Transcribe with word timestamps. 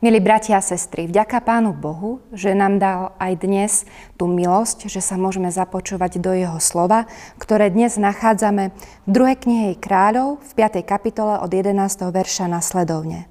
Milí 0.00 0.16
bratia 0.16 0.56
a 0.56 0.64
sestry, 0.64 1.04
vďaka 1.12 1.44
Pánu 1.44 1.76
Bohu, 1.76 2.24
že 2.32 2.56
nám 2.56 2.80
dal 2.80 3.12
aj 3.20 3.32
dnes 3.36 3.84
tú 4.16 4.32
milosť, 4.32 4.88
že 4.88 5.04
sa 5.04 5.20
môžeme 5.20 5.52
započúvať 5.52 6.16
do 6.24 6.32
Jeho 6.32 6.56
slova, 6.56 7.04
ktoré 7.36 7.68
dnes 7.68 8.00
nachádzame 8.00 8.72
v 9.04 9.10
druhej 9.12 9.36
knihe 9.36 9.76
kráľov 9.76 10.40
v 10.40 10.50
5. 10.56 10.80
kapitole 10.88 11.36
od 11.44 11.52
11. 11.52 11.76
verša 12.16 12.48
nasledovne. 12.48 13.28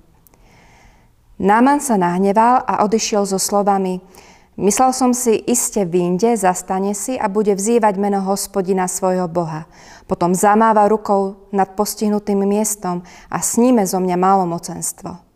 Náman 1.41 1.81
sa 1.81 1.97
nahneval 1.97 2.61
a 2.61 2.85
odišiel 2.85 3.25
so 3.25 3.41
slovami 3.41 4.05
Myslel 4.53 4.93
som 4.93 5.09
si, 5.09 5.41
iste 5.49 5.89
v 5.89 6.05
inde, 6.05 6.37
zastane 6.37 6.93
si 6.93 7.17
a 7.17 7.33
bude 7.33 7.57
vzývať 7.57 7.97
meno 7.97 8.21
hospodina 8.21 8.85
svojho 8.85 9.25
Boha. 9.25 9.65
Potom 10.05 10.37
zamáva 10.37 10.85
rukou 10.85 11.49
nad 11.49 11.73
postihnutým 11.73 12.45
miestom 12.45 13.01
a 13.25 13.41
sníme 13.41 13.89
zo 13.89 13.97
mňa 13.97 14.19
málomocenstvo. 14.21 15.28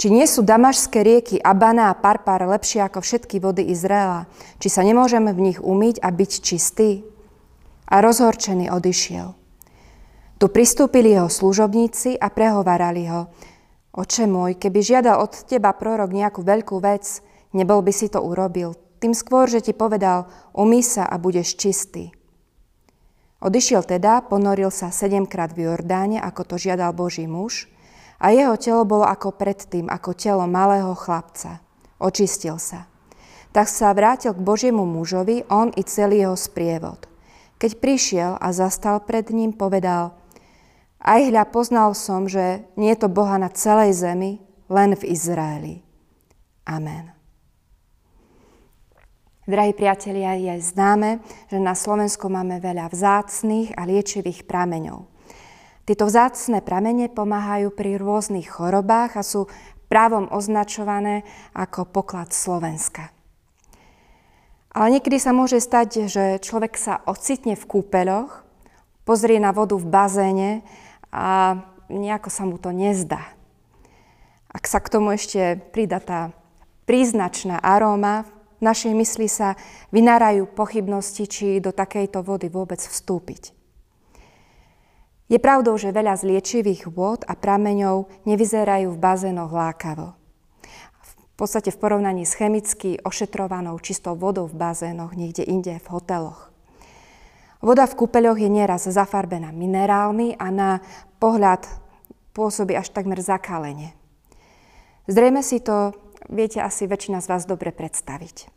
Či 0.00 0.08
nie 0.08 0.24
sú 0.24 0.40
damašské 0.40 1.04
rieky 1.04 1.36
Abana 1.44 1.92
a 1.92 1.98
Parpar 1.98 2.40
lepšie 2.48 2.80
ako 2.88 3.04
všetky 3.04 3.36
vody 3.36 3.68
Izraela? 3.68 4.24
Či 4.56 4.72
sa 4.72 4.80
nemôžeme 4.80 5.36
v 5.36 5.52
nich 5.52 5.58
umyť 5.60 6.00
a 6.00 6.08
byť 6.08 6.32
čistí? 6.40 7.04
A 7.84 8.00
rozhorčený 8.00 8.72
odišiel. 8.72 9.36
Tu 10.40 10.46
pristúpili 10.48 11.12
jeho 11.12 11.28
služobníci 11.28 12.16
a 12.16 12.32
prehovárali 12.32 13.12
ho. 13.12 13.28
Oče 13.92 14.24
môj, 14.24 14.56
keby 14.56 14.80
žiadal 14.80 15.20
od 15.20 15.36
teba 15.44 15.76
prorok 15.76 16.16
nejakú 16.16 16.40
veľkú 16.40 16.80
vec, 16.80 17.20
nebol 17.52 17.84
by 17.84 17.92
si 17.92 18.08
to 18.08 18.24
urobil. 18.24 18.72
Tým 19.04 19.12
skôr, 19.12 19.52
že 19.52 19.60
ti 19.60 19.76
povedal, 19.76 20.32
umí 20.56 20.80
sa 20.80 21.04
a 21.04 21.20
budeš 21.20 21.60
čistý. 21.60 22.08
Odišiel 23.44 23.84
teda, 23.84 24.24
ponoril 24.24 24.72
sa 24.72 24.88
sedemkrát 24.88 25.52
v 25.52 25.68
Jordáne, 25.68 26.24
ako 26.24 26.48
to 26.48 26.56
žiadal 26.56 26.96
Boží 26.96 27.28
muž, 27.28 27.68
a 28.20 28.26
jeho 28.30 28.54
telo 28.60 28.84
bolo 28.84 29.08
ako 29.08 29.32
predtým, 29.32 29.88
ako 29.88 30.12
telo 30.12 30.44
malého 30.44 30.92
chlapca. 30.92 31.64
Očistil 31.96 32.60
sa. 32.60 32.84
Tak 33.50 33.66
sa 33.66 33.90
vrátil 33.96 34.36
k 34.36 34.44
Božiemu 34.44 34.84
mužovi, 34.84 35.48
on 35.48 35.72
i 35.74 35.82
celý 35.82 36.22
jeho 36.22 36.36
sprievod. 36.36 37.08
Keď 37.56 37.80
prišiel 37.80 38.32
a 38.38 38.52
zastal 38.54 39.02
pred 39.02 39.26
ním, 39.32 39.56
povedal, 39.56 40.14
aj 41.00 41.32
hľa 41.32 41.44
poznal 41.48 41.90
som, 41.96 42.28
že 42.28 42.64
nie 42.76 42.92
je 42.92 43.00
to 43.04 43.08
Boha 43.08 43.40
na 43.40 43.48
celej 43.48 44.04
zemi, 44.04 44.40
len 44.68 44.92
v 44.94 45.02
Izraeli. 45.10 45.74
Amen. 46.68 47.10
Drahí 49.50 49.74
priatelia, 49.74 50.38
je 50.38 50.62
známe, 50.62 51.18
že 51.50 51.58
na 51.58 51.74
Slovensku 51.74 52.30
máme 52.30 52.62
veľa 52.62 52.86
vzácných 52.92 53.74
a 53.74 53.82
liečivých 53.82 54.46
prameňov. 54.46 55.10
Tieto 55.90 56.06
vzácne 56.06 56.62
pramene 56.62 57.10
pomáhajú 57.10 57.74
pri 57.74 57.98
rôznych 57.98 58.46
chorobách 58.46 59.18
a 59.18 59.26
sú 59.26 59.50
právom 59.90 60.30
označované 60.30 61.26
ako 61.50 61.82
poklad 61.82 62.30
Slovenska. 62.30 63.10
Ale 64.70 64.94
niekedy 64.94 65.18
sa 65.18 65.34
môže 65.34 65.58
stať, 65.58 66.06
že 66.06 66.38
človek 66.46 66.78
sa 66.78 67.02
ocitne 67.10 67.58
v 67.58 67.66
kúpeľoch, 67.66 68.46
pozrie 69.02 69.42
na 69.42 69.50
vodu 69.50 69.74
v 69.74 69.90
bazéne 69.90 70.62
a 71.10 71.58
nejako 71.90 72.30
sa 72.30 72.46
mu 72.46 72.54
to 72.62 72.70
nezdá. 72.70 73.26
Ak 74.46 74.70
sa 74.70 74.78
k 74.78 74.94
tomu 74.94 75.10
ešte 75.18 75.58
prida 75.74 75.98
tá 75.98 76.30
príznačná 76.86 77.58
aróma, 77.58 78.30
v 78.62 78.70
našej 78.70 78.94
mysli 78.94 79.26
sa 79.26 79.58
vynárajú 79.90 80.54
pochybnosti, 80.54 81.26
či 81.26 81.58
do 81.58 81.74
takejto 81.74 82.22
vody 82.22 82.46
vôbec 82.46 82.78
vstúpiť. 82.78 83.58
Je 85.30 85.38
pravdou, 85.38 85.78
že 85.78 85.94
veľa 85.94 86.18
z 86.18 86.26
liečivých 86.34 86.90
vôd 86.90 87.22
a 87.22 87.38
prameňov 87.38 88.10
nevyzerajú 88.26 88.90
v 88.90 88.98
bazénoch 88.98 89.54
lákavo. 89.54 90.18
V 91.06 91.12
podstate 91.38 91.70
v 91.70 91.78
porovnaní 91.78 92.26
s 92.26 92.34
chemicky 92.34 92.98
ošetrovanou 92.98 93.78
čistou 93.78 94.18
vodou 94.18 94.50
v 94.50 94.58
bazénoch 94.58 95.14
niekde 95.14 95.46
inde 95.46 95.78
v 95.78 95.86
hoteloch. 95.86 96.50
Voda 97.62 97.86
v 97.86 97.94
kúpeľoch 97.94 98.42
je 98.42 98.50
nieraz 98.50 98.90
zafarbená 98.90 99.54
minerálmi 99.54 100.34
a 100.34 100.50
na 100.50 100.70
pohľad 101.22 101.62
pôsobí 102.34 102.74
až 102.74 102.90
takmer 102.90 103.22
zakalenie. 103.22 103.94
Zrejme 105.06 105.46
si 105.46 105.62
to 105.62 105.94
viete 106.26 106.58
asi 106.58 106.90
väčšina 106.90 107.22
z 107.22 107.30
vás 107.30 107.46
dobre 107.46 107.70
predstaviť. 107.70 108.50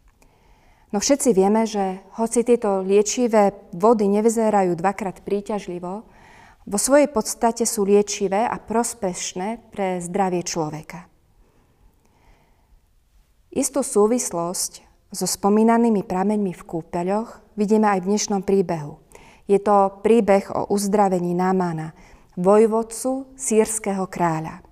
No 0.89 1.01
všetci 1.01 1.37
vieme, 1.37 1.65
že 1.65 2.01
hoci 2.17 2.45
tieto 2.45 2.81
liečivé 2.81 3.53
vody 3.73 4.09
nevyzerajú 4.09 4.77
dvakrát 4.77 5.25
príťažlivo, 5.25 6.05
vo 6.63 6.79
svojej 6.79 7.11
podstate 7.11 7.67
sú 7.67 7.83
liečivé 7.83 8.47
a 8.47 8.55
prospešné 8.55 9.71
pre 9.71 9.99
zdravie 9.99 10.47
človeka. 10.47 11.11
Istú 13.53 13.85
súvislosť 13.85 14.81
so 15.13 15.25
spomínanými 15.29 16.01
prameňmi 16.01 16.55
v 16.55 16.63
kúpeľoch 16.63 17.53
vidíme 17.53 17.85
aj 17.85 17.99
v 18.01 18.09
dnešnom 18.15 18.41
príbehu. 18.41 18.97
Je 19.45 19.59
to 19.59 20.01
príbeh 20.01 20.49
o 20.55 20.71
uzdravení 20.71 21.35
Námana, 21.35 21.93
vojvodcu 22.39 23.29
sírskeho 23.35 24.07
kráľa. 24.09 24.63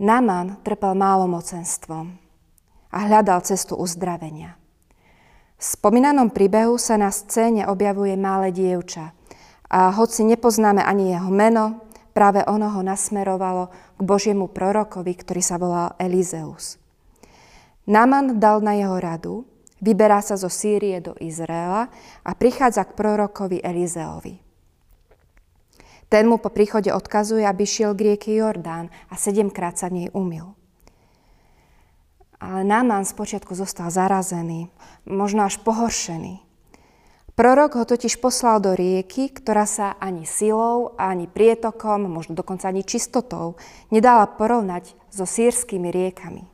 Náman 0.00 0.64
trpel 0.64 0.96
málomocenstvom 0.96 2.06
a 2.88 2.98
hľadal 3.04 3.44
cestu 3.44 3.76
uzdravenia. 3.76 4.56
V 5.60 5.64
spomínanom 5.76 6.32
príbehu 6.32 6.80
sa 6.80 6.96
na 6.96 7.12
scéne 7.12 7.68
objavuje 7.68 8.16
malé 8.16 8.54
dievča– 8.54 9.12
a 9.70 9.94
hoci 9.94 10.26
nepoznáme 10.26 10.82
ani 10.82 11.14
jeho 11.14 11.30
meno, 11.30 11.86
práve 12.10 12.42
ono 12.42 12.74
ho 12.74 12.82
nasmerovalo 12.82 13.70
k 13.70 14.00
Božiemu 14.02 14.50
prorokovi, 14.50 15.14
ktorý 15.14 15.42
sa 15.42 15.56
volal 15.62 15.94
Elizeus. 15.96 16.74
Naman 17.86 18.42
dal 18.42 18.60
na 18.60 18.74
jeho 18.74 18.98
radu, 18.98 19.34
vyberá 19.78 20.18
sa 20.20 20.34
zo 20.34 20.50
Sýrie 20.50 20.98
do 20.98 21.14
Izraela 21.22 21.86
a 22.26 22.30
prichádza 22.34 22.82
k 22.84 22.98
prorokovi 22.98 23.62
Elizeovi. 23.62 24.42
Ten 26.10 26.26
mu 26.26 26.42
po 26.42 26.50
príchode 26.50 26.90
odkazuje, 26.90 27.46
aby 27.46 27.62
šiel 27.62 27.94
k 27.94 28.12
rieke 28.12 28.34
Jordán 28.34 28.90
a 29.06 29.14
sedemkrát 29.14 29.78
sa 29.78 29.86
v 29.86 30.04
nej 30.04 30.08
umil. 30.10 30.58
Ale 32.42 32.66
Náman 32.66 33.06
spočiatku 33.06 33.54
zostal 33.54 33.94
zarazený, 33.94 34.66
možno 35.06 35.46
až 35.46 35.62
pohoršený. 35.62 36.49
Prorok 37.40 37.80
ho 37.80 37.88
totiž 37.88 38.20
poslal 38.20 38.60
do 38.60 38.76
rieky, 38.76 39.32
ktorá 39.32 39.64
sa 39.64 39.96
ani 39.96 40.28
silou, 40.28 40.92
ani 41.00 41.24
prietokom, 41.24 42.04
možno 42.04 42.36
dokonca 42.36 42.68
ani 42.68 42.84
čistotou 42.84 43.56
nedala 43.88 44.28
porovnať 44.28 44.92
so 45.08 45.24
sírskymi 45.24 45.88
riekami. 45.88 46.44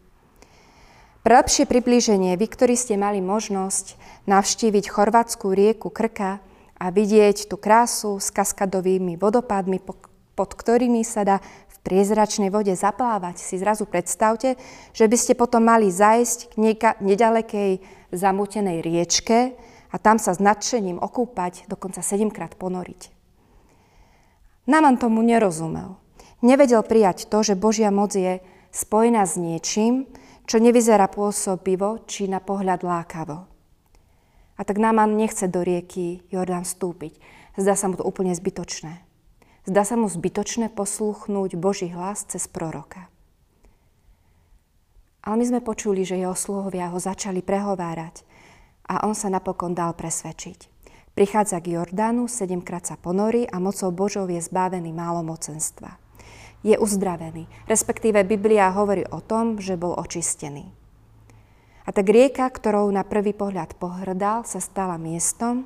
Pre 1.26 1.34
lepšie 1.42 1.66
priblíženie, 1.66 2.38
vy, 2.38 2.46
ktorí 2.46 2.78
ste 2.78 2.94
mali 2.94 3.18
možnosť 3.18 3.98
navštíviť 4.30 4.86
chorvátskú 4.86 5.50
rieku 5.50 5.90
Krka 5.90 6.38
a 6.78 6.86
vidieť 6.94 7.50
tú 7.50 7.58
krásu 7.58 8.22
s 8.22 8.30
kaskadovými 8.30 9.18
vodopádmi, 9.18 9.82
pod 10.38 10.50
ktorými 10.54 11.02
sa 11.02 11.26
dá 11.26 11.42
v 11.66 11.76
priezračnej 11.82 12.54
vode 12.54 12.78
zaplávať, 12.78 13.42
si 13.42 13.58
zrazu 13.58 13.90
predstavte, 13.90 14.54
že 14.94 15.10
by 15.10 15.16
ste 15.18 15.34
potom 15.34 15.66
mali 15.66 15.90
zajsť 15.90 16.54
k 16.54 16.94
nedalekej 17.02 17.82
zamútenej 18.14 18.86
riečke, 18.86 19.58
a 19.90 19.96
tam 19.96 20.18
sa 20.18 20.34
s 20.34 20.42
nadšením 20.42 20.98
okúpať, 20.98 21.70
dokonca 21.70 22.02
sedemkrát 22.02 22.58
ponoriť. 22.58 23.12
Naman 24.66 24.98
tomu 24.98 25.22
nerozumel. 25.22 25.94
Nevedel 26.42 26.82
prijať 26.82 27.30
to, 27.30 27.46
že 27.46 27.54
Božia 27.54 27.94
moc 27.94 28.12
je 28.12 28.42
spojená 28.74 29.24
s 29.24 29.38
niečím, 29.38 30.10
čo 30.46 30.58
nevyzerá 30.58 31.06
pôsobivo 31.10 32.02
či 32.06 32.26
na 32.26 32.42
pohľad 32.42 32.82
lákavo. 32.82 33.46
A 34.56 34.62
tak 34.64 34.80
Naman 34.80 35.14
nechce 35.14 35.46
do 35.46 35.60
rieky 35.60 36.24
Jordán 36.32 36.64
vstúpiť. 36.64 37.18
Zdá 37.56 37.76
sa 37.76 37.88
mu 37.88 37.94
to 37.98 38.04
úplne 38.04 38.32
zbytočné. 38.32 39.04
Zdá 39.66 39.82
sa 39.82 39.98
mu 39.98 40.06
zbytočné 40.06 40.70
posluchnúť 40.72 41.58
Boží 41.58 41.90
hlas 41.90 42.24
cez 42.30 42.46
proroka. 42.46 43.10
Ale 45.26 45.42
my 45.42 45.44
sme 45.44 45.60
počuli, 45.60 46.06
že 46.06 46.22
jeho 46.22 46.38
sluhovia 46.38 46.94
ho 46.94 46.98
začali 47.02 47.42
prehovárať 47.42 48.22
a 48.86 49.02
on 49.06 49.18
sa 49.18 49.26
napokon 49.26 49.74
dal 49.74 49.92
presvedčiť. 49.98 50.74
Prichádza 51.16 51.64
k 51.64 51.80
Jordánu, 51.80 52.28
sedemkrát 52.28 52.84
sa 52.84 53.00
ponorí 53.00 53.48
a 53.48 53.56
mocou 53.56 53.88
Božou 53.88 54.28
je 54.28 54.36
zbavený 54.36 54.92
málomocenstva. 54.92 55.96
Je 56.60 56.76
uzdravený, 56.76 57.48
respektíve 57.64 58.20
Biblia 58.26 58.68
hovorí 58.68 59.02
o 59.08 59.24
tom, 59.24 59.56
že 59.56 59.80
bol 59.80 59.96
očistený. 59.96 60.68
A 61.86 61.94
tak 61.94 62.10
rieka, 62.12 62.44
ktorou 62.50 62.90
na 62.92 63.00
prvý 63.06 63.32
pohľad 63.32 63.80
pohrdal, 63.80 64.44
sa 64.44 64.60
stala 64.60 65.00
miestom, 65.00 65.64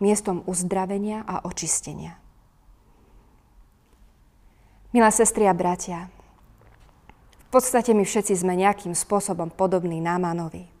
miestom 0.00 0.40
uzdravenia 0.48 1.26
a 1.28 1.44
očistenia. 1.44 2.16
Milé 4.96 5.10
sestry 5.12 5.44
a 5.44 5.52
bratia, 5.52 6.08
v 7.52 7.60
podstate 7.60 7.92
my 7.92 8.08
všetci 8.08 8.32
sme 8.32 8.56
nejakým 8.56 8.96
spôsobom 8.96 9.52
podobní 9.52 10.00
Námanovi. 10.00 10.71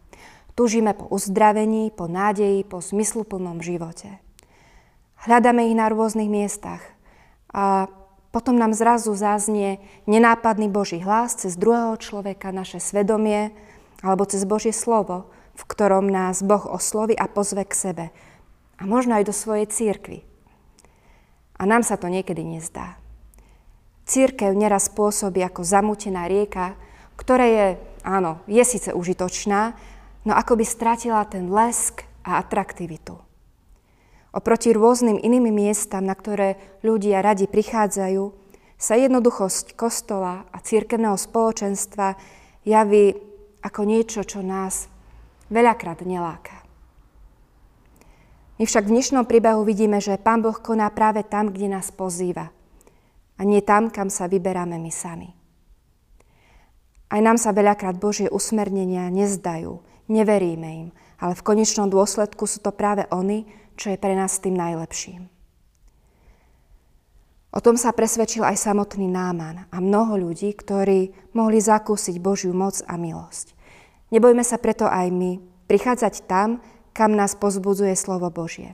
Tužíme 0.52 0.92
po 0.92 1.08
uzdravení, 1.08 1.88
po 1.88 2.04
nádeji, 2.04 2.64
po 2.68 2.84
zmysluplnom 2.84 3.64
živote. 3.64 4.20
Hľadáme 5.24 5.70
ich 5.70 5.76
na 5.78 5.88
rôznych 5.88 6.28
miestach 6.28 6.82
a 7.48 7.88
potom 8.32 8.56
nám 8.56 8.72
zrazu 8.72 9.12
záznie 9.12 9.80
nenápadný 10.08 10.68
Boží 10.68 11.00
hlas 11.00 11.36
cez 11.36 11.56
druhého 11.56 11.96
človeka, 12.00 12.48
naše 12.48 12.80
svedomie, 12.80 13.52
alebo 14.00 14.24
cez 14.24 14.44
Božie 14.48 14.72
slovo, 14.72 15.28
v 15.52 15.62
ktorom 15.68 16.08
nás 16.08 16.40
Boh 16.40 16.64
osloví 16.64 17.12
a 17.12 17.28
pozve 17.28 17.68
k 17.68 17.72
sebe. 17.76 18.04
A 18.80 18.88
možno 18.88 19.20
aj 19.20 19.28
do 19.28 19.34
svojej 19.36 19.68
církvy. 19.68 20.24
A 21.60 21.62
nám 21.68 21.84
sa 21.84 22.00
to 22.00 22.08
niekedy 22.08 22.42
nezdá. 22.42 22.98
Církev 24.08 24.50
neraz 24.56 24.90
pôsobí 24.90 25.44
ako 25.44 25.62
zamutená 25.62 26.26
rieka, 26.26 26.74
ktorá 27.14 27.46
je, 27.46 27.66
áno, 28.02 28.42
je 28.50 28.64
síce 28.66 28.90
užitočná, 28.90 29.78
no 30.26 30.32
ako 30.34 30.58
by 30.58 30.64
stratila 30.66 31.22
ten 31.26 31.50
lesk 31.50 32.06
a 32.22 32.38
atraktivitu. 32.38 33.18
Oproti 34.32 34.72
rôznym 34.72 35.20
iným 35.20 35.52
miestam, 35.52 36.08
na 36.08 36.16
ktoré 36.16 36.56
ľudia 36.80 37.20
radi 37.20 37.44
prichádzajú, 37.44 38.32
sa 38.80 38.98
jednoduchosť 38.98 39.76
kostola 39.76 40.48
a 40.50 40.58
církevného 40.58 41.14
spoločenstva 41.14 42.18
javí 42.66 43.14
ako 43.62 43.80
niečo, 43.86 44.26
čo 44.26 44.42
nás 44.42 44.90
veľakrát 45.52 46.02
neláka. 46.02 46.64
My 48.58 48.64
však 48.66 48.88
v 48.88 48.94
dnešnom 48.98 49.26
príbehu 49.26 49.62
vidíme, 49.62 49.98
že 50.02 50.18
Pán 50.18 50.42
Boh 50.42 50.56
koná 50.56 50.90
práve 50.90 51.22
tam, 51.26 51.50
kde 51.50 51.70
nás 51.70 51.90
pozýva 51.94 52.50
a 53.38 53.40
nie 53.42 53.58
tam, 53.58 53.90
kam 53.90 54.08
sa 54.08 54.30
vyberáme 54.30 54.78
my 54.78 54.92
sami. 54.92 55.30
Aj 57.12 57.20
nám 57.20 57.36
sa 57.36 57.52
veľakrát 57.52 58.00
Božie 58.00 58.30
usmernenia 58.32 59.12
nezdajú, 59.12 59.91
neveríme 60.08 60.68
im, 60.86 60.88
ale 61.22 61.38
v 61.38 61.46
konečnom 61.46 61.86
dôsledku 61.86 62.46
sú 62.46 62.62
to 62.62 62.74
práve 62.74 63.06
oni, 63.10 63.46
čo 63.78 63.94
je 63.94 63.98
pre 63.98 64.14
nás 64.18 64.38
tým 64.42 64.58
najlepším. 64.58 65.30
O 67.52 67.60
tom 67.60 67.76
sa 67.76 67.92
presvedčil 67.92 68.40
aj 68.48 68.56
samotný 68.56 69.12
Náman 69.12 69.68
a 69.68 69.76
mnoho 69.76 70.16
ľudí, 70.16 70.56
ktorí 70.56 71.12
mohli 71.36 71.60
zakúsiť 71.60 72.16
Božiu 72.16 72.56
moc 72.56 72.80
a 72.88 72.96
milosť. 72.96 73.52
Nebojme 74.08 74.40
sa 74.40 74.56
preto 74.56 74.88
aj 74.88 75.12
my 75.12 75.36
prichádzať 75.68 76.24
tam, 76.24 76.64
kam 76.96 77.12
nás 77.12 77.36
pozbudzuje 77.36 77.92
slovo 77.92 78.32
Božie. 78.32 78.72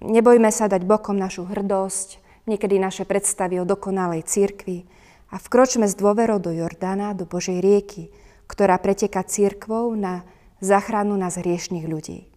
Nebojme 0.00 0.48
sa 0.52 0.68
dať 0.68 0.84
bokom 0.84 1.16
našu 1.16 1.48
hrdosť, 1.48 2.20
niekedy 2.48 2.76
naše 2.80 3.04
predstavy 3.08 3.60
o 3.60 3.68
dokonalej 3.68 4.24
cirkvi 4.28 4.84
a 5.32 5.40
vkročme 5.40 5.88
s 5.88 5.96
dôverou 5.96 6.36
do 6.36 6.52
Jordána, 6.52 7.16
do 7.16 7.24
Božej 7.24 7.64
rieky, 7.64 8.12
ktorá 8.44 8.76
preteka 8.76 9.24
církvou 9.24 9.92
na 9.96 10.24
záchranu 10.62 11.18
nás 11.18 11.36
hriešných 11.36 11.84
ľudí. 11.90 12.30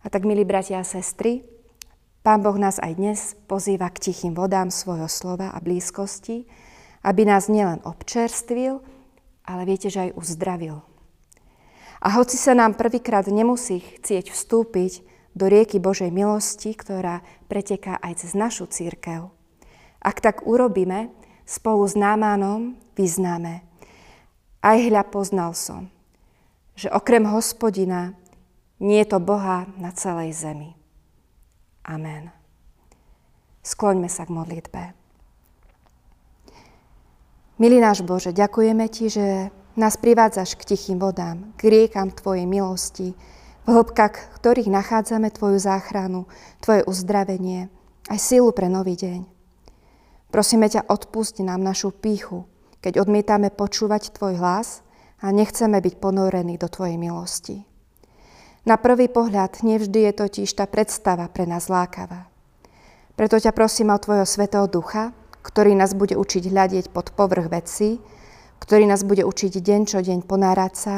A 0.00 0.08
tak, 0.08 0.24
milí 0.24 0.46
bratia 0.48 0.80
a 0.80 0.86
sestry, 0.86 1.44
Pán 2.20 2.44
Boh 2.44 2.56
nás 2.60 2.76
aj 2.76 3.00
dnes 3.00 3.20
pozýva 3.48 3.88
k 3.88 4.12
tichým 4.12 4.36
vodám 4.36 4.68
svojho 4.68 5.08
slova 5.08 5.56
a 5.56 5.58
blízkosti, 5.60 6.44
aby 7.00 7.24
nás 7.24 7.48
nielen 7.48 7.80
občerstvil, 7.80 8.84
ale 9.48 9.62
viete, 9.64 9.88
že 9.88 10.08
aj 10.08 10.16
uzdravil. 10.20 10.84
A 12.04 12.08
hoci 12.16 12.36
sa 12.36 12.52
nám 12.52 12.76
prvýkrát 12.76 13.24
nemusí 13.24 13.80
chcieť 13.80 14.36
vstúpiť 14.36 15.00
do 15.32 15.48
rieky 15.48 15.80
Božej 15.80 16.12
milosti, 16.12 16.76
ktorá 16.76 17.24
preteká 17.48 17.96
aj 18.04 18.24
cez 18.24 18.36
našu 18.36 18.68
církev, 18.68 19.32
ak 20.00 20.16
tak 20.20 20.44
urobíme, 20.44 21.08
spolu 21.48 21.88
s 21.88 21.96
Námanom 21.96 22.76
vyznáme. 23.00 23.64
Aj 24.60 24.76
hľa 24.76 25.08
poznal 25.08 25.56
som, 25.56 25.88
že 26.80 26.88
okrem 26.88 27.28
hospodina 27.28 28.16
nie 28.80 29.04
je 29.04 29.12
to 29.12 29.20
Boha 29.20 29.68
na 29.76 29.92
celej 29.92 30.32
zemi. 30.32 30.72
Amen. 31.84 32.32
Skloňme 33.60 34.08
sa 34.08 34.24
k 34.24 34.32
modlitbe. 34.32 34.82
Milý 37.60 37.76
náš 37.76 38.00
Bože, 38.00 38.32
ďakujeme 38.32 38.88
Ti, 38.88 39.12
že 39.12 39.26
nás 39.76 40.00
privádzaš 40.00 40.56
k 40.56 40.72
tichým 40.72 40.96
vodám, 40.96 41.52
k 41.60 41.68
riekam 41.68 42.08
Tvojej 42.08 42.48
milosti, 42.48 43.12
v 43.12 43.68
hĺbkach 43.68 44.40
ktorých 44.40 44.72
nachádzame 44.72 45.28
Tvoju 45.28 45.60
záchranu, 45.60 46.24
Tvoje 46.64 46.88
uzdravenie, 46.88 47.68
aj 48.08 48.16
sílu 48.16 48.56
pre 48.56 48.72
nový 48.72 48.96
deň. 48.96 49.28
Prosíme 50.32 50.72
ťa, 50.72 50.88
odpusti 50.88 51.44
nám 51.44 51.60
našu 51.60 51.92
píchu, 51.92 52.48
keď 52.80 53.04
odmietame 53.04 53.52
počúvať 53.52 54.16
Tvoj 54.16 54.40
hlas 54.40 54.80
a 55.20 55.26
nechceme 55.32 55.80
byť 55.80 55.94
ponorení 56.00 56.56
do 56.56 56.68
Tvojej 56.68 56.96
milosti. 56.96 57.64
Na 58.64 58.76
prvý 58.76 59.08
pohľad 59.08 59.64
nevždy 59.64 60.08
je 60.08 60.12
totiž 60.12 60.48
tá 60.52 60.68
predstava 60.68 61.28
pre 61.32 61.48
nás 61.48 61.72
lákavá. 61.72 62.28
Preto 63.16 63.36
ťa 63.40 63.52
prosím 63.52 63.92
o 63.92 64.00
Tvojho 64.00 64.24
Svetého 64.24 64.68
Ducha, 64.68 65.12
ktorý 65.40 65.72
nás 65.76 65.96
bude 65.96 66.16
učiť 66.16 66.48
hľadieť 66.48 66.92
pod 66.92 67.12
povrch 67.16 67.48
vecí, 67.48 68.00
ktorý 68.60 68.84
nás 68.84 69.04
bude 69.04 69.24
učiť 69.24 69.60
deň 69.60 69.80
čo 69.88 69.98
deň 70.04 70.28
ponárať 70.28 70.74
sa 70.76 70.96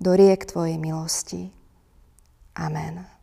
do 0.00 0.16
riek 0.16 0.48
Tvojej 0.48 0.80
milosti. 0.80 1.52
Amen. 2.56 3.21